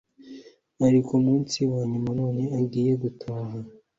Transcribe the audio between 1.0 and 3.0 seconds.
kumunsi wanyuma none agiye